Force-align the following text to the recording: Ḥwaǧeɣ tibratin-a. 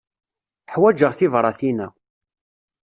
Ḥwaǧeɣ 0.73 1.11
tibratin-a. 1.15 1.87